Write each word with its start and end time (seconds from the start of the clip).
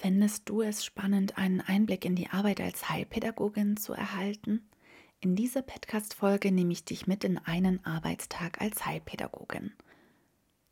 Fändest 0.00 0.48
du 0.48 0.62
es 0.62 0.82
spannend, 0.82 1.36
einen 1.36 1.60
Einblick 1.60 2.06
in 2.06 2.16
die 2.16 2.30
Arbeit 2.30 2.62
als 2.62 2.88
Heilpädagogin 2.88 3.76
zu 3.76 3.92
erhalten? 3.92 4.66
In 5.20 5.36
dieser 5.36 5.60
Podcast-Folge 5.60 6.52
nehme 6.52 6.72
ich 6.72 6.86
dich 6.86 7.06
mit 7.06 7.22
in 7.22 7.36
einen 7.36 7.84
Arbeitstag 7.84 8.62
als 8.62 8.86
Heilpädagogin. 8.86 9.74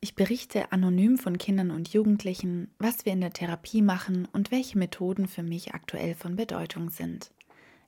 Ich 0.00 0.14
berichte 0.14 0.72
anonym 0.72 1.18
von 1.18 1.36
Kindern 1.36 1.70
und 1.70 1.92
Jugendlichen, 1.92 2.70
was 2.78 3.04
wir 3.04 3.12
in 3.12 3.20
der 3.20 3.34
Therapie 3.34 3.82
machen 3.82 4.26
und 4.32 4.50
welche 4.50 4.78
Methoden 4.78 5.28
für 5.28 5.42
mich 5.42 5.74
aktuell 5.74 6.14
von 6.14 6.36
Bedeutung 6.36 6.88
sind. 6.88 7.30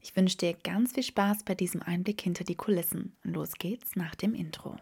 Ich 0.02 0.14
wünsche 0.16 0.36
dir 0.36 0.52
ganz 0.62 0.92
viel 0.92 1.04
Spaß 1.04 1.44
bei 1.44 1.54
diesem 1.54 1.80
Einblick 1.80 2.20
hinter 2.20 2.44
die 2.44 2.54
Kulissen. 2.54 3.16
Los 3.22 3.52
geht's 3.54 3.96
nach 3.96 4.14
dem 4.14 4.34
Intro. 4.34 4.76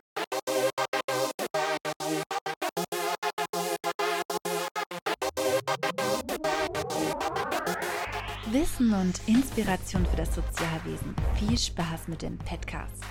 Wissen 8.53 8.95
und 8.95 9.21
Inspiration 9.27 10.07
für 10.07 10.17
das 10.17 10.35
Sozialwesen. 10.35 11.15
Viel 11.35 11.59
Spaß 11.59 12.09
mit 12.09 12.23
dem 12.23 12.39
Podcast. 12.39 13.05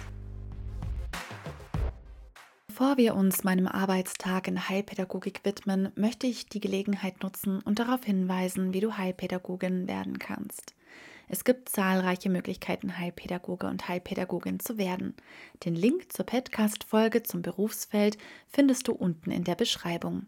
Bevor 2.66 2.98
wir 2.98 3.14
uns 3.14 3.44
meinem 3.44 3.68
Arbeitstag 3.68 4.48
in 4.48 4.68
Heilpädagogik 4.68 5.42
widmen, 5.44 5.92
möchte 5.96 6.26
ich 6.26 6.48
die 6.48 6.60
Gelegenheit 6.60 7.22
nutzen 7.22 7.62
und 7.62 7.78
darauf 7.78 8.04
hinweisen, 8.04 8.74
wie 8.74 8.80
du 8.80 8.98
Heilpädagogin 8.98 9.88
werden 9.88 10.18
kannst. 10.18 10.74
Es 11.28 11.44
gibt 11.44 11.70
zahlreiche 11.70 12.32
Möglichkeiten, 12.32 12.98
Heilpädagoge 12.98 13.68
und 13.68 13.88
Heilpädagogin 13.88 14.60
zu 14.60 14.80
werden. 14.80 15.14
Den 15.64 15.76
Link 15.76 16.12
zur 16.12 16.26
Podcast-Folge 16.26 17.22
zum 17.22 17.44
Berufsfeld 17.44 18.18
findest 18.48 18.88
du 18.88 18.94
unten 18.94 19.30
in 19.30 19.44
der 19.44 19.56
Beschreibung. 19.56 20.26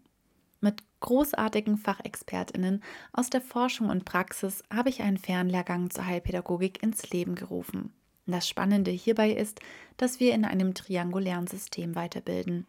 Mit 0.61 0.83
großartigen 0.99 1.77
Fachexpertinnen 1.77 2.83
aus 3.13 3.29
der 3.29 3.41
Forschung 3.41 3.89
und 3.89 4.03
Praxis 4.03 4.63
habe 4.73 4.89
ich 4.89 5.01
einen 5.01 5.17
Fernlehrgang 5.17 5.89
zur 5.89 6.05
Heilpädagogik 6.05 6.83
ins 6.83 7.09
Leben 7.11 7.35
gerufen. 7.35 7.93
Das 8.25 8.47
Spannende 8.47 8.91
hierbei 8.91 9.31
ist, 9.31 9.59
dass 9.97 10.19
wir 10.19 10.33
in 10.33 10.45
einem 10.45 10.73
triangulären 10.73 11.47
System 11.47 11.95
weiterbilden. 11.95 12.67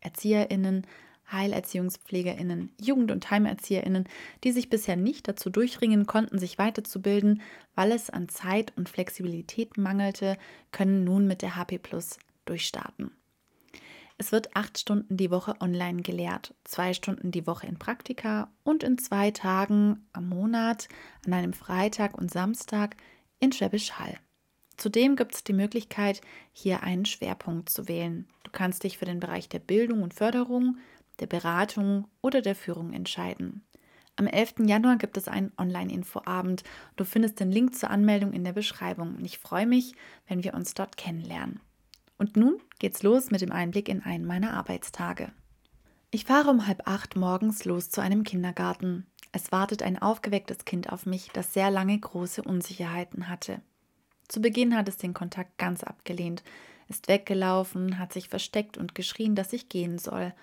Erzieherinnen, 0.00 0.86
Heilerziehungspflegerinnen, 1.32 2.72
Jugend- 2.80 3.10
und 3.10 3.30
Heimerzieher*innen, 3.30 4.08
die 4.44 4.52
sich 4.52 4.68
bisher 4.68 4.96
nicht 4.96 5.28
dazu 5.28 5.50
durchringen 5.50 6.06
konnten, 6.06 6.38
sich 6.38 6.58
weiterzubilden, 6.58 7.42
weil 7.74 7.92
es 7.92 8.10
an 8.10 8.28
Zeit 8.28 8.72
und 8.76 8.88
Flexibilität 8.88 9.78
mangelte, 9.78 10.36
können 10.72 11.04
nun 11.04 11.26
mit 11.26 11.42
der 11.42 11.56
HP 11.56 11.78
Plus 11.78 12.18
durchstarten. 12.44 13.12
Es 14.20 14.32
wird 14.32 14.54
acht 14.54 14.78
Stunden 14.78 15.16
die 15.16 15.30
Woche 15.30 15.54
online 15.60 16.02
gelehrt, 16.02 16.54
zwei 16.64 16.92
Stunden 16.92 17.30
die 17.30 17.46
Woche 17.46 17.66
in 17.66 17.78
Praktika 17.78 18.52
und 18.64 18.82
in 18.82 18.98
zwei 18.98 19.30
Tagen 19.30 20.06
am 20.12 20.28
Monat, 20.28 20.88
an 21.24 21.32
einem 21.32 21.54
Freitag 21.54 22.18
und 22.18 22.30
Samstag 22.30 22.98
in 23.38 23.50
Schwäbisch 23.50 23.92
Hall. 23.92 24.18
Zudem 24.76 25.16
gibt 25.16 25.34
es 25.34 25.42
die 25.42 25.54
Möglichkeit, 25.54 26.20
hier 26.52 26.82
einen 26.82 27.06
Schwerpunkt 27.06 27.70
zu 27.70 27.88
wählen. 27.88 28.28
Du 28.44 28.50
kannst 28.50 28.84
dich 28.84 28.98
für 28.98 29.06
den 29.06 29.20
Bereich 29.20 29.48
der 29.48 29.58
Bildung 29.58 30.02
und 30.02 30.12
Förderung, 30.12 30.76
der 31.20 31.26
Beratung 31.26 32.06
oder 32.20 32.42
der 32.42 32.54
Führung 32.54 32.92
entscheiden. 32.92 33.64
Am 34.16 34.26
11. 34.26 34.66
Januar 34.66 34.96
gibt 34.96 35.16
es 35.16 35.28
einen 35.28 35.52
Online-Infoabend. 35.56 36.62
Du 36.96 37.04
findest 37.04 37.40
den 37.40 37.50
Link 37.50 37.74
zur 37.74 37.88
Anmeldung 37.88 38.34
in 38.34 38.44
der 38.44 38.52
Beschreibung. 38.52 39.16
Ich 39.24 39.38
freue 39.38 39.66
mich, 39.66 39.94
wenn 40.28 40.44
wir 40.44 40.52
uns 40.52 40.74
dort 40.74 40.98
kennenlernen. 40.98 41.60
Und 42.20 42.36
nun 42.36 42.60
geht's 42.78 43.02
los 43.02 43.30
mit 43.30 43.40
dem 43.40 43.50
Einblick 43.50 43.88
in 43.88 44.02
einen 44.02 44.26
meiner 44.26 44.52
Arbeitstage. 44.52 45.32
Ich 46.10 46.26
fahre 46.26 46.50
um 46.50 46.66
halb 46.66 46.86
acht 46.86 47.16
morgens 47.16 47.64
los 47.64 47.88
zu 47.88 48.02
einem 48.02 48.24
Kindergarten. 48.24 49.06
Es 49.32 49.52
wartet 49.52 49.82
ein 49.82 49.96
aufgewecktes 49.96 50.66
Kind 50.66 50.92
auf 50.92 51.06
mich, 51.06 51.30
das 51.32 51.54
sehr 51.54 51.70
lange 51.70 51.98
große 51.98 52.42
Unsicherheiten 52.42 53.30
hatte. 53.30 53.62
Zu 54.28 54.42
Beginn 54.42 54.76
hat 54.76 54.86
es 54.86 54.98
den 54.98 55.14
Kontakt 55.14 55.56
ganz 55.56 55.82
abgelehnt, 55.82 56.42
ist 56.88 57.08
weggelaufen, 57.08 57.98
hat 57.98 58.12
sich 58.12 58.28
versteckt 58.28 58.76
und 58.76 58.94
geschrien, 58.94 59.34
dass 59.34 59.54
ich 59.54 59.70
gehen 59.70 59.96
soll. 59.96 60.34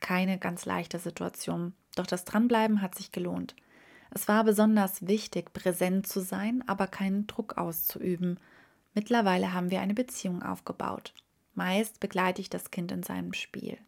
Keine 0.00 0.38
ganz 0.38 0.64
leichte 0.64 0.98
Situation, 0.98 1.74
doch 1.96 2.06
das 2.06 2.24
Dranbleiben 2.24 2.80
hat 2.80 2.94
sich 2.94 3.12
gelohnt. 3.12 3.54
Es 4.08 4.26
war 4.26 4.42
besonders 4.42 5.06
wichtig, 5.06 5.52
präsent 5.52 6.06
zu 6.06 6.20
sein, 6.20 6.64
aber 6.66 6.86
keinen 6.86 7.26
Druck 7.26 7.58
auszuüben. 7.58 8.40
Mittlerweile 8.94 9.52
haben 9.52 9.70
wir 9.70 9.82
eine 9.82 9.92
Beziehung 9.92 10.42
aufgebaut. 10.42 11.12
Meist 11.56 12.00
begleite 12.00 12.40
ich 12.40 12.50
das 12.50 12.70
Kind 12.70 12.92
in 12.92 13.02
seinem 13.02 13.32
Spiel. 13.32 13.78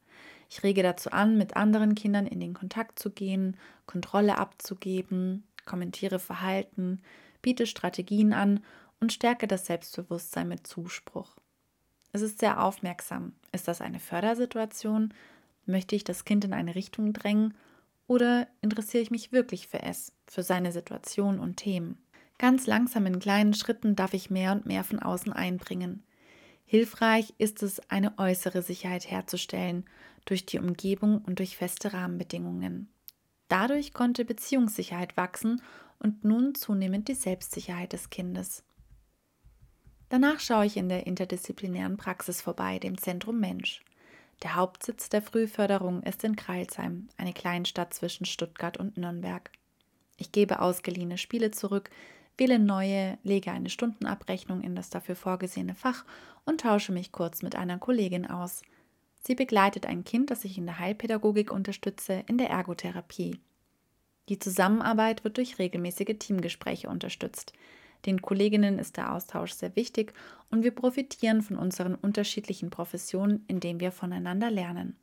Ich 0.51 0.63
rege 0.63 0.83
dazu 0.83 1.11
an, 1.13 1.37
mit 1.37 1.57
anderen 1.57 1.95
Kindern 1.95 2.27
in 2.27 2.41
den 2.41 2.55
Kontakt 2.55 2.99
zu 2.99 3.11
gehen, 3.11 3.57
Kontrolle 3.87 4.39
abzugeben, 4.39 5.45
kommentiere 5.67 6.19
Verhalten, 6.19 7.03
biete 7.43 7.67
Strategien 7.67 8.33
an 8.33 8.65
und 9.01 9.13
stärke 9.13 9.47
das 9.47 9.67
Selbstbewusstsein 9.67 10.49
mit 10.49 10.67
Zuspruch. 10.67 11.37
Es 12.13 12.23
ist 12.23 12.41
sehr 12.41 12.63
aufmerksam. 12.63 13.35
Ist 13.53 13.69
das 13.69 13.83
eine 13.83 14.01
Fördersituation? 14.01 15.13
Möchte 15.67 15.95
ich 15.95 16.05
das 16.05 16.25
Kind 16.25 16.45
in 16.45 16.55
eine 16.55 16.75
Richtung 16.75 17.13
drängen? 17.13 17.55
Oder 18.07 18.49
interessiere 18.63 19.03
ich 19.03 19.11
mich 19.11 19.33
wirklich 19.33 19.69
für 19.69 19.83
es, 19.83 20.13
für 20.27 20.43
seine 20.43 20.73
Situation 20.73 21.39
und 21.39 21.59
Themen? 21.59 21.99
Ganz 22.39 22.67
langsam 22.67 23.05
in 23.05 23.19
kleinen 23.19 23.53
Schritten 23.53 23.95
darf 23.95 24.15
ich 24.15 24.31
mehr 24.31 24.53
und 24.53 24.65
mehr 24.65 24.85
von 24.85 25.01
außen 25.01 25.33
einbringen. 25.33 26.03
Hilfreich 26.71 27.33
ist 27.39 27.63
es, 27.63 27.81
eine 27.89 28.19
äußere 28.19 28.61
Sicherheit 28.61 29.11
herzustellen 29.11 29.87
durch 30.27 30.45
die 30.45 30.59
Umgebung 30.59 31.23
und 31.23 31.39
durch 31.39 31.57
feste 31.57 31.95
Rahmenbedingungen. 31.95 32.93
Dadurch 33.49 33.95
konnte 33.95 34.27
Beziehungssicherheit 34.27 35.17
wachsen 35.17 35.63
und 35.99 36.25
nun 36.25 36.55
zunehmend 36.55 37.09
die 37.09 37.15
Selbstsicherheit 37.15 37.95
des 37.95 38.11
Kindes. 38.11 38.65
Danach 40.11 40.41
schaue 40.41 40.67
ich 40.67 40.77
in 40.77 40.91
der 40.91 41.07
interdisziplinären 41.07 41.97
Praxis 41.97 42.43
vorbei, 42.43 42.79
dem 42.79 42.99
Zentrum 42.99 43.41
Mensch. 43.41 43.83
Der 44.43 44.55
Hauptsitz 44.55 45.09
der 45.09 45.23
Frühförderung 45.23 46.03
ist 46.03 46.23
in 46.23 46.37
Kreilsheim, 46.37 47.09
eine 47.17 47.33
Kleinstadt 47.33 47.95
zwischen 47.95 48.27
Stuttgart 48.27 48.77
und 48.77 48.99
Nürnberg. 48.99 49.51
Ich 50.19 50.33
gebe 50.33 50.61
ausgeliehene 50.61 51.17
Spiele 51.17 51.51
zurück, 51.51 51.89
wähle 52.39 52.59
neue, 52.59 53.19
lege 53.23 53.51
eine 53.51 53.69
Stundenabrechnung 53.69 54.63
in 54.63 54.75
das 54.75 54.91
dafür 54.91 55.17
vorgesehene 55.17 55.75
Fach 55.75 56.05
und 56.45 56.63
tausche 56.63 56.93
mich 56.93 57.13
kurz 57.13 57.43
mit 57.43 57.57
einer 57.57 57.79
Kollegin 57.79 58.27
aus. 58.27 58.63
Sie 59.21 59.35
begleitet 59.35 59.87
ein 59.87 60.05
Kind, 60.05 60.31
das 60.31 60.45
ich 60.45 60.57
in 60.57 60.67
der 60.67 60.79
Heilpädagogik 60.79 61.51
unterstütze, 61.51 62.25
in 62.27 62.39
der 62.39 62.51
Ergotherapie. 62.51 63.39
Die 64.29 64.39
Zusammenarbeit 64.39 65.25
wird 65.25 65.39
durch 65.39 65.59
regelmäßige 65.59 66.17
Teamgespräche 66.19 66.89
unterstützt. 66.89 67.53
Den 68.07 68.23
Kolleginnen 68.23 68.79
ist 68.79 68.97
der 68.97 69.13
Austausch 69.13 69.53
sehr 69.53 69.75
wichtig 69.75 70.13
und 70.51 70.63
wir 70.63 70.71
profitieren 70.71 71.43
von 71.43 71.57
unseren 71.57 71.95
unterschiedlichen 71.95 72.71
Professionen, 72.71 73.45
indem 73.49 73.81
wir 73.81 73.91
voneinander 73.91 74.51
lernen. 74.51 74.97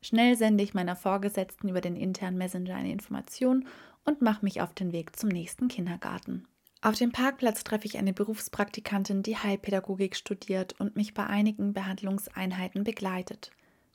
Schnell 0.00 0.36
sende 0.36 0.62
ich 0.62 0.74
meiner 0.74 0.94
Vorgesetzten 0.94 1.68
über 1.68 1.80
den 1.80 1.96
internen 1.96 2.38
Messenger 2.38 2.76
eine 2.76 2.92
Information 2.92 3.66
und 4.04 4.22
mache 4.22 4.44
mich 4.44 4.60
auf 4.60 4.72
den 4.72 4.92
Weg 4.92 5.16
zum 5.16 5.30
nächsten 5.30 5.66
Kindergarten. 5.66 6.46
Auf 6.86 6.94
dem 6.94 7.10
Parkplatz 7.10 7.64
treffe 7.64 7.86
ich 7.86 7.98
eine 7.98 8.12
Berufspraktikantin, 8.12 9.24
die 9.24 9.36
Heilpädagogik 9.36 10.14
studiert 10.14 10.78
und 10.78 10.94
mich 10.94 11.14
bei 11.14 11.26
einigen 11.26 11.72
Behandlungseinheiten 11.72 12.84
begleitet. 12.84 13.50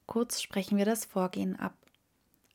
Kurz 0.08 0.42
sprechen 0.42 0.78
wir 0.78 0.84
das 0.84 1.06
Vorgehen 1.06 1.58
ab. 1.58 1.74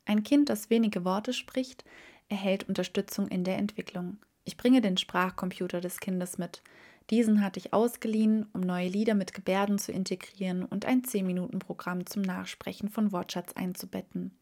Ein 0.04 0.24
Kind, 0.24 0.50
das 0.50 0.68
wenige 0.68 1.06
Worte 1.06 1.32
spricht, 1.32 1.86
erhält 2.28 2.68
Unterstützung 2.68 3.28
in 3.28 3.44
der 3.44 3.56
Entwicklung. 3.56 4.18
Ich 4.44 4.58
bringe 4.58 4.82
den 4.82 4.98
Sprachcomputer 4.98 5.80
des 5.80 6.00
Kindes 6.00 6.36
mit. 6.36 6.62
Diesen 7.08 7.42
hatte 7.42 7.58
ich 7.58 7.72
ausgeliehen, 7.72 8.44
um 8.52 8.60
neue 8.60 8.88
Lieder 8.88 9.14
mit 9.14 9.32
Gebärden 9.32 9.78
zu 9.78 9.90
integrieren 9.90 10.66
und 10.66 10.84
ein 10.84 11.00
10-Minuten-Programm 11.00 12.04
zum 12.04 12.20
Nachsprechen 12.20 12.90
von 12.90 13.10
Wortschatz 13.10 13.54
einzubetten. 13.54 14.32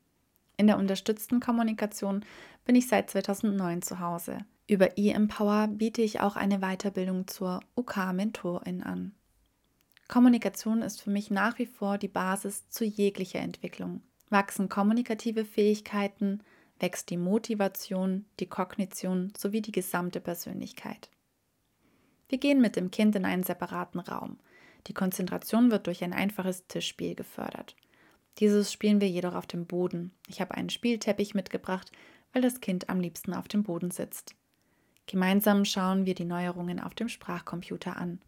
In 0.57 0.67
der 0.67 0.79
unterstützten 0.79 1.39
Kommunikation 1.39 2.25
bin 2.65 2.75
ich 2.75 2.89
seit 2.89 3.11
2009 3.11 3.83
zu 3.83 4.01
Hause. 4.01 4.39
Über 4.67 4.97
eEmpower 4.97 5.69
biete 5.69 6.01
ich 6.01 6.21
auch 6.21 6.37
eine 6.37 6.61
Weiterbildung 6.61 7.27
zur 7.27 7.61
UK-Mentorin 7.77 8.83
an. 8.83 9.15
Kommunikation 10.09 10.81
ist 10.81 11.03
für 11.03 11.11
mich 11.11 11.31
nach 11.31 11.59
wie 11.59 11.67
vor 11.67 11.99
die 11.99 12.09
Basis 12.09 12.69
zu 12.71 12.85
jeglicher 12.85 13.41
Entwicklung. 13.41 14.01
Wachsen 14.31 14.71
kommunikative 14.71 15.45
Fähigkeiten, 15.45 16.43
wächst 16.81 17.11
die 17.11 17.19
Motivation, 17.19 18.25
die 18.41 18.47
Kognition 18.47 19.33
sowie 19.37 19.61
die 19.61 19.73
gesamte 19.73 20.21
Persönlichkeit. 20.21 21.11
Wir 22.29 22.39
gehen 22.39 22.61
mit 22.61 22.77
dem 22.77 22.91
Kind 22.91 23.15
in 23.17 23.27
einen 23.27 23.43
separaten 23.43 24.01
Raum. 24.01 24.39
Die 24.87 24.95
Konzentration 24.95 25.71
wird 25.71 25.87
durch 25.87 26.03
ein 26.03 26.13
einfaches 26.13 26.67
Tischspiel 26.67 27.15
gefördert. 27.15 27.77
Dieses 28.39 28.73
spielen 28.73 29.01
wir 29.01 29.09
jedoch 29.09 29.35
auf 29.35 29.47
dem 29.47 29.67
Boden. 29.67 30.11
Ich 30.27 30.41
habe 30.41 30.55
einen 30.55 30.71
Spielteppich 30.71 31.35
mitgebracht, 31.35 31.93
weil 32.33 32.43
das 32.43 32.61
Kind 32.61 32.89
am 32.89 32.99
liebsten 32.99 33.35
auf 33.35 33.47
dem 33.47 33.63
Boden 33.63 33.91
sitzt. 33.91 34.35
Gemeinsam 35.07 35.65
schauen 35.65 36.07
wir 36.07 36.15
die 36.15 36.25
Neuerungen 36.25 36.81
auf 36.81 36.95
dem 36.95 37.09
Sprachcomputer 37.09 37.97
an. 37.97 38.21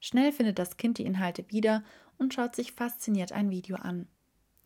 Schnell 0.00 0.32
findet 0.32 0.58
das 0.58 0.76
Kind 0.76 0.98
die 0.98 1.04
Inhalte 1.04 1.44
wieder 1.48 1.84
und 2.18 2.34
schaut 2.34 2.56
sich 2.56 2.72
fasziniert 2.72 3.32
ein 3.32 3.50
Video 3.50 3.76
an. 3.76 4.08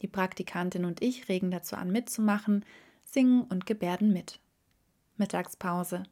Die 0.03 0.09
Praktikantin 0.09 0.85
und 0.85 1.03
ich 1.03 1.29
regen 1.29 1.51
dazu 1.51 1.77
an, 1.77 1.91
mitzumachen, 1.91 2.65
singen 3.05 3.43
und 3.43 3.67
gebärden 3.67 4.13
mit. 4.13 4.41
Mittagspause. 5.17 6.05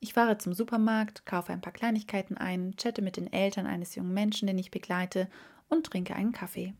Ich 0.00 0.12
fahre 0.12 0.38
zum 0.38 0.52
Supermarkt, 0.52 1.26
kaufe 1.26 1.52
ein 1.52 1.60
paar 1.60 1.72
Kleinigkeiten 1.72 2.36
ein, 2.36 2.76
chatte 2.76 3.02
mit 3.02 3.16
den 3.16 3.32
Eltern 3.32 3.66
eines 3.66 3.94
jungen 3.94 4.14
Menschen, 4.14 4.46
den 4.46 4.58
ich 4.58 4.70
begleite, 4.70 5.28
und 5.68 5.86
trinke 5.86 6.14
einen 6.14 6.32
Kaffee. 6.32 6.74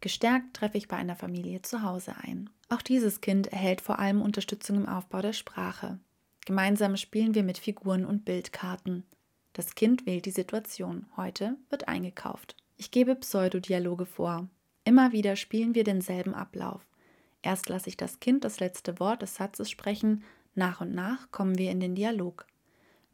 Gestärkt 0.00 0.54
treffe 0.54 0.78
ich 0.78 0.88
bei 0.88 0.96
einer 0.96 1.16
Familie 1.16 1.62
zu 1.62 1.82
Hause 1.82 2.14
ein. 2.22 2.50
Auch 2.68 2.82
dieses 2.82 3.20
Kind 3.20 3.48
erhält 3.48 3.80
vor 3.80 3.98
allem 3.98 4.22
Unterstützung 4.22 4.76
im 4.76 4.88
Aufbau 4.88 5.20
der 5.20 5.32
Sprache. 5.32 5.98
Gemeinsam 6.44 6.96
spielen 6.96 7.34
wir 7.34 7.42
mit 7.42 7.58
Figuren 7.58 8.04
und 8.04 8.24
Bildkarten. 8.24 9.04
Das 9.54 9.74
Kind 9.74 10.04
wählt 10.04 10.26
die 10.26 10.30
Situation. 10.30 11.06
Heute 11.16 11.56
wird 11.70 11.88
eingekauft. 11.88 12.56
Ich 12.76 12.90
gebe 12.90 13.14
Pseudodialoge 13.14 14.04
vor. 14.04 14.48
Immer 14.84 15.12
wieder 15.12 15.36
spielen 15.36 15.74
wir 15.74 15.84
denselben 15.84 16.34
Ablauf. 16.34 16.86
Erst 17.40 17.68
lasse 17.68 17.88
ich 17.88 17.96
das 17.96 18.20
Kind 18.20 18.44
das 18.44 18.60
letzte 18.60 18.98
Wort 19.00 19.22
des 19.22 19.36
Satzes 19.36 19.70
sprechen, 19.70 20.24
nach 20.54 20.80
und 20.80 20.94
nach 20.94 21.30
kommen 21.30 21.58
wir 21.58 21.70
in 21.70 21.80
den 21.80 21.94
Dialog. 21.94 22.46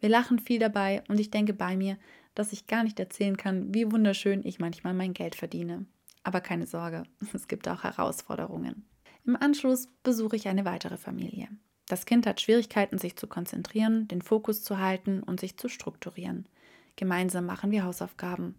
Wir 0.01 0.09
lachen 0.09 0.39
viel 0.39 0.59
dabei 0.59 1.03
und 1.09 1.21
ich 1.21 1.31
denke 1.31 1.53
bei 1.53 1.77
mir, 1.77 1.99
dass 2.35 2.53
ich 2.53 2.67
gar 2.67 2.85
nicht 2.85 2.99
erzählen 2.99 3.37
kann, 3.37 3.75
wie 3.75 3.91
wunderschön 3.91 4.45
ich 4.45 4.59
manchmal 4.59 4.95
mein 4.95 5.15
Geld 5.15 5.35
verdiene. 5.35 5.87
Aber 6.23 6.41
keine 6.41 6.67
Sorge, 6.67 7.05
es 7.33 7.49
gibt 7.49 7.69
auch 7.69 7.85
Herausforderungen. 7.85 8.87
Im 9.25 9.37
Anschluss 9.37 9.89
besuche 10.03 10.37
ich 10.37 10.49
eine 10.49 10.65
weitere 10.65 10.97
Familie. 10.97 11.49
Das 11.91 12.07
Kind 12.07 12.25
hat 12.25 12.41
Schwierigkeiten, 12.41 12.99
sich 12.99 13.17
zu 13.17 13.27
konzentrieren, 13.27 14.07
den 14.07 14.23
Fokus 14.23 14.63
zu 14.63 14.79
halten 14.79 15.25
und 15.25 15.41
sich 15.41 15.57
zu 15.57 15.69
strukturieren. 15.69 16.47
Gemeinsam 16.95 17.47
machen 17.47 17.73
wir 17.73 17.83
Hausaufgaben. 17.83 18.55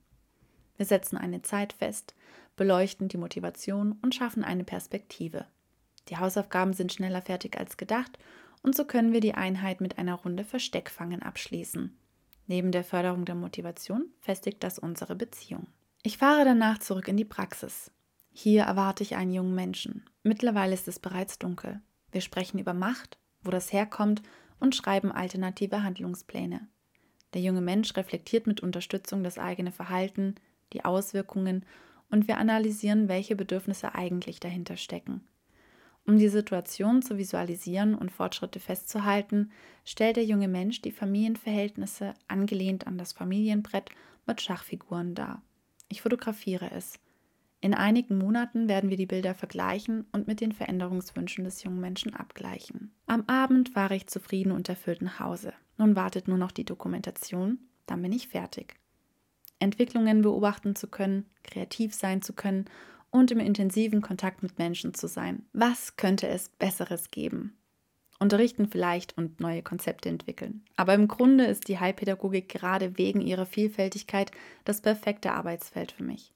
Wir 0.75 0.85
setzen 0.85 1.15
eine 1.15 1.41
Zeit 1.41 1.71
fest, 1.71 2.13
beleuchten 2.57 3.07
die 3.07 3.15
Motivation 3.15 3.93
und 4.01 4.13
schaffen 4.13 4.43
eine 4.43 4.65
Perspektive. 4.65 5.45
Die 6.09 6.17
Hausaufgaben 6.17 6.73
sind 6.73 6.91
schneller 6.91 7.21
fertig 7.21 7.57
als 7.57 7.77
gedacht 7.77 8.19
und 8.63 8.75
so 8.75 8.83
können 8.83 9.13
wir 9.13 9.21
die 9.21 9.35
Einheit 9.35 9.79
mit 9.79 9.97
einer 9.97 10.15
Runde 10.15 10.43
Versteckfangen 10.43 11.21
abschließen. 11.21 11.97
Neben 12.47 12.73
der 12.73 12.83
Förderung 12.83 13.23
der 13.23 13.35
Motivation 13.35 14.09
festigt 14.19 14.61
das 14.61 14.77
unsere 14.77 15.15
Beziehung. 15.15 15.67
Ich 16.03 16.17
fahre 16.17 16.43
danach 16.43 16.79
zurück 16.79 17.07
in 17.07 17.15
die 17.15 17.23
Praxis. 17.23 17.91
Hier 18.33 18.63
erwarte 18.63 19.03
ich 19.03 19.15
einen 19.15 19.31
jungen 19.31 19.55
Menschen. 19.55 20.03
Mittlerweile 20.21 20.73
ist 20.73 20.89
es 20.89 20.99
bereits 20.99 21.39
dunkel. 21.39 21.79
Wir 22.11 22.19
sprechen 22.19 22.59
über 22.59 22.73
Macht, 22.73 23.20
wo 23.43 23.51
das 23.51 23.71
herkommt 23.73 24.21
und 24.59 24.75
schreiben 24.75 25.11
alternative 25.11 25.83
Handlungspläne. 25.83 26.67
Der 27.33 27.41
junge 27.41 27.61
Mensch 27.61 27.95
reflektiert 27.95 28.47
mit 28.47 28.61
Unterstützung 28.61 29.23
das 29.23 29.37
eigene 29.37 29.71
Verhalten, 29.71 30.35
die 30.73 30.85
Auswirkungen 30.85 31.65
und 32.09 32.27
wir 32.27 32.37
analysieren, 32.37 33.07
welche 33.07 33.35
Bedürfnisse 33.35 33.95
eigentlich 33.95 34.39
dahinter 34.39 34.77
stecken. 34.77 35.21
Um 36.05 36.17
die 36.17 36.29
Situation 36.29 37.01
zu 37.01 37.17
visualisieren 37.17 37.95
und 37.95 38.11
Fortschritte 38.11 38.59
festzuhalten, 38.59 39.51
stellt 39.85 40.17
der 40.17 40.25
junge 40.25 40.47
Mensch 40.47 40.81
die 40.81 40.91
Familienverhältnisse 40.91 42.13
angelehnt 42.27 42.87
an 42.87 42.97
das 42.97 43.13
Familienbrett 43.13 43.89
mit 44.25 44.41
Schachfiguren 44.41 45.15
dar. 45.15 45.41
Ich 45.89 46.01
fotografiere 46.01 46.71
es. 46.71 46.99
In 47.63 47.75
einigen 47.75 48.17
Monaten 48.17 48.67
werden 48.67 48.89
wir 48.89 48.97
die 48.97 49.05
Bilder 49.05 49.35
vergleichen 49.35 50.05
und 50.11 50.27
mit 50.27 50.41
den 50.41 50.51
Veränderungswünschen 50.51 51.43
des 51.43 51.61
jungen 51.61 51.79
Menschen 51.79 52.15
abgleichen. 52.15 52.91
Am 53.05 53.23
Abend 53.27 53.69
fahre 53.69 53.95
ich 53.95 54.07
zufrieden 54.07 54.51
und 54.51 54.67
erfüllt 54.67 55.03
nach 55.03 55.19
Hause. 55.19 55.53
Nun 55.77 55.95
wartet 55.95 56.27
nur 56.27 56.39
noch 56.39 56.51
die 56.51 56.65
Dokumentation, 56.65 57.59
dann 57.85 58.01
bin 58.01 58.13
ich 58.13 58.29
fertig. 58.29 58.75
Entwicklungen 59.59 60.23
beobachten 60.23 60.75
zu 60.75 60.87
können, 60.87 61.27
kreativ 61.43 61.93
sein 61.93 62.23
zu 62.23 62.33
können 62.33 62.65
und 63.11 63.29
im 63.29 63.39
intensiven 63.39 64.01
Kontakt 64.01 64.41
mit 64.41 64.57
Menschen 64.57 64.95
zu 64.95 65.07
sein. 65.07 65.45
Was 65.53 65.97
könnte 65.97 66.27
es 66.27 66.49
Besseres 66.49 67.11
geben? 67.11 67.57
Unterrichten 68.19 68.67
vielleicht 68.67 69.17
und 69.17 69.39
neue 69.39 69.61
Konzepte 69.61 70.09
entwickeln. 70.09 70.63
Aber 70.77 70.95
im 70.95 71.07
Grunde 71.07 71.45
ist 71.45 71.67
die 71.67 71.79
Heilpädagogik 71.79 72.49
gerade 72.49 72.97
wegen 72.97 73.21
ihrer 73.21 73.45
Vielfältigkeit 73.45 74.31
das 74.63 74.81
perfekte 74.81 75.33
Arbeitsfeld 75.33 75.91
für 75.91 76.03
mich. 76.03 76.31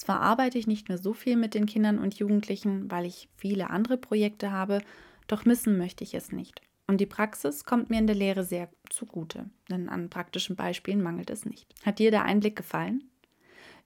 Zwar 0.00 0.22
arbeite 0.22 0.56
ich 0.56 0.66
nicht 0.66 0.88
mehr 0.88 0.96
so 0.96 1.12
viel 1.12 1.36
mit 1.36 1.52
den 1.52 1.66
Kindern 1.66 1.98
und 1.98 2.14
Jugendlichen, 2.14 2.90
weil 2.90 3.04
ich 3.04 3.28
viele 3.36 3.68
andere 3.68 3.98
Projekte 3.98 4.50
habe, 4.50 4.80
doch 5.26 5.44
missen 5.44 5.76
möchte 5.76 6.04
ich 6.04 6.14
es 6.14 6.32
nicht. 6.32 6.62
Und 6.86 7.02
die 7.02 7.06
Praxis 7.06 7.66
kommt 7.66 7.90
mir 7.90 7.98
in 7.98 8.06
der 8.06 8.16
Lehre 8.16 8.42
sehr 8.42 8.70
zugute, 8.88 9.50
denn 9.68 9.90
an 9.90 10.08
praktischen 10.08 10.56
Beispielen 10.56 11.02
mangelt 11.02 11.28
es 11.28 11.44
nicht. 11.44 11.74
Hat 11.84 11.98
dir 11.98 12.10
der 12.10 12.24
Einblick 12.24 12.56
gefallen? 12.56 13.10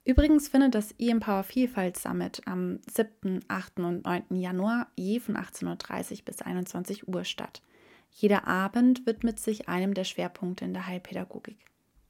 Übrigens 0.05 0.47
findet 0.47 0.73
das 0.73 0.95
E-Empower 0.97 1.43
Vielfalt 1.43 1.97
Summit 1.97 2.41
am 2.45 2.79
7., 2.89 3.41
8. 3.49 3.79
und 3.79 4.05
9. 4.05 4.37
Januar 4.37 4.87
je 4.95 5.19
von 5.19 5.35
18.30 5.35 6.11
Uhr 6.11 6.17
bis 6.23 6.41
21 6.41 7.09
Uhr 7.09 7.25
statt. 7.25 7.61
Jeder 8.11 8.47
Abend 8.47 9.05
widmet 9.05 9.37
sich 9.37 9.67
einem 9.67 9.93
der 9.93 10.05
Schwerpunkte 10.05 10.63
in 10.63 10.73
der 10.73 10.87
Heilpädagogik. 10.87 11.57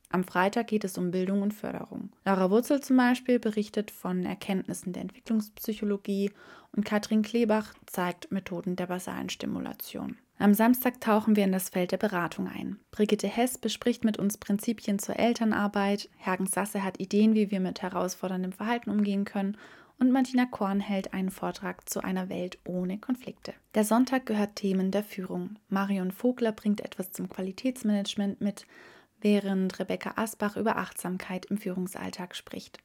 Am 0.09 0.23
Freitag 0.23 0.67
geht 0.67 0.83
es 0.83 0.97
um 0.97 1.11
Bildung 1.11 1.41
und 1.41 1.53
Förderung. 1.53 2.09
Laura 2.23 2.49
Wurzel 2.49 2.81
zum 2.81 2.97
Beispiel 2.97 3.39
berichtet 3.39 3.91
von 3.91 4.25
Erkenntnissen 4.25 4.93
der 4.93 5.03
Entwicklungspsychologie 5.03 6.31
und 6.75 6.85
Katrin 6.85 7.21
Klebach 7.21 7.73
zeigt 7.85 8.31
Methoden 8.31 8.75
der 8.75 8.87
basalen 8.87 9.29
Stimulation. 9.29 10.17
Am 10.37 10.53
Samstag 10.53 10.99
tauchen 10.99 11.35
wir 11.35 11.45
in 11.45 11.53
das 11.53 11.69
Feld 11.69 11.91
der 11.91 11.97
Beratung 11.97 12.47
ein. 12.47 12.77
Brigitte 12.91 13.27
Hess 13.27 13.57
bespricht 13.57 14.03
mit 14.03 14.17
uns 14.17 14.37
Prinzipien 14.37 14.99
zur 14.99 15.17
Elternarbeit, 15.17 16.09
Hergen 16.17 16.45
Sasse 16.45 16.83
hat 16.83 16.99
Ideen, 16.99 17.35
wie 17.35 17.51
wir 17.51 17.61
mit 17.61 17.81
herausforderndem 17.81 18.51
Verhalten 18.51 18.89
umgehen 18.89 19.23
können 19.23 19.57
und 19.97 20.11
Martina 20.11 20.45
Korn 20.45 20.79
hält 20.79 21.13
einen 21.13 21.29
Vortrag 21.29 21.89
zu 21.89 22.03
einer 22.03 22.29
Welt 22.29 22.59
ohne 22.65 22.97
Konflikte. 22.97 23.53
Der 23.75 23.85
Sonntag 23.85 24.25
gehört 24.25 24.57
Themen 24.57 24.91
der 24.91 25.03
Führung. 25.03 25.57
Marion 25.69 26.11
Vogler 26.11 26.51
bringt 26.51 26.81
etwas 26.81 27.11
zum 27.11 27.29
Qualitätsmanagement 27.29 28.41
mit, 28.41 28.67
während 29.25 29.79
Rebecca 29.79 30.13
Asbach 30.17 30.55
über 30.55 30.77
Achtsamkeit 30.77 31.47
im 31.47 31.57
Führungsalltag 31.57 32.35
spricht. 32.35 32.77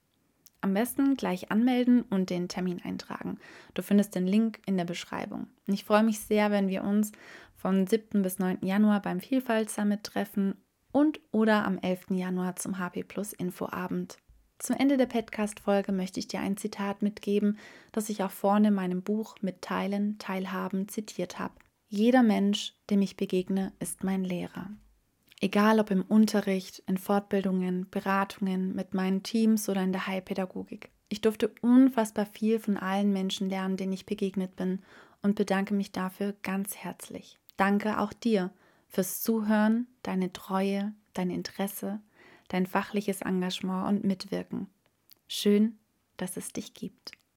Am 0.63 0.73
besten 0.73 1.15
gleich 1.15 1.51
anmelden 1.51 2.01
und 2.01 2.31
den 2.31 2.49
Termin 2.49 2.81
eintragen. 2.83 3.39
Du 3.75 3.83
findest 3.83 4.15
den 4.15 4.27
Link 4.27 4.59
in 4.65 4.79
der 4.79 4.87
Beschreibung. 4.87 5.49
Ich 5.67 5.85
freue 5.85 6.03
mich 6.03 6.19
sehr, 6.21 6.51
wenn 6.51 6.69
wir 6.69 6.83
uns 6.83 7.13
vom 7.57 7.87
7. 7.87 8.23
bis 8.23 8.39
9. 8.39 8.61
Januar 8.63 9.03
beim 9.03 9.21
Vielfalt 9.21 9.69
Summit 9.69 10.03
treffen 10.03 10.55
und 10.93 11.21
oder 11.31 11.67
am 11.67 11.77
11. 11.77 12.07
Januar 12.13 12.57
zum 12.57 12.79
HP 12.79 13.05
Plus 13.05 13.35
Infoabend. 13.35 14.17
Zum 14.59 14.77
Ende 14.77 14.97
der 14.97 15.07
Podcast-Folge 15.07 15.93
möchte 15.93 16.21
ich 16.21 16.29
dir 16.29 16.41
ein 16.41 16.57
Zitat 16.57 17.03
mitgeben, 17.03 17.59
das 17.93 18.09
ich 18.09 18.23
auch 18.23 18.31
vorne 18.31 18.69
in 18.69 18.75
meinem 18.75 19.03
Buch 19.03 19.37
Mitteilen, 19.43 20.17
Teilhaben 20.17 20.89
zitiert 20.89 21.39
habe. 21.39 21.53
Jeder 21.91 22.23
Mensch, 22.23 22.73
dem 22.89 23.03
ich 23.03 23.19
begegne, 23.19 23.75
ist 23.79 24.05
mein 24.05 24.25
Lehrer. 24.25 24.71
Egal 25.41 25.81
ob 25.81 25.91
im 25.91 26.03
Unterricht, 26.03 26.83
in 26.87 26.99
Fortbildungen, 26.99 27.89
Beratungen, 27.91 28.75
mit 28.75 28.93
meinen 28.93 29.23
Teams 29.23 29.69
oder 29.71 29.83
in 29.83 29.93
der 29.93 30.07
Heilpädagogik. 30.07 30.91
Ich 31.09 31.23
durfte 31.23 31.51
unfassbar 31.63 32.27
viel 32.27 32.59
von 32.59 32.77
allen 32.77 33.13
Menschen 33.13 33.49
lernen, 33.49 33.79
denen 33.79 33.95
ich 33.95 34.05
begegnet 34.05 34.55
bin 34.57 34.81
und 35.23 35.37
bedanke 35.37 35.73
mich 35.75 35.93
dafür 35.93 36.35
ganz 36.43 36.77
herzlich. 36.77 37.39
Danke 37.57 37.99
auch 37.99 38.13
dir 38.13 38.51
fürs 38.89 39.23
Zuhören, 39.23 39.87
deine 40.03 40.33
Treue, 40.33 40.93
dein 41.15 41.31
Interesse, 41.31 42.01
dein 42.49 42.67
fachliches 42.67 43.23
Engagement 43.23 43.89
und 43.89 44.05
Mitwirken. 44.05 44.69
Schön, 45.27 45.79
dass 46.17 46.37
es 46.37 46.53
dich 46.53 46.75
gibt. 46.75 47.13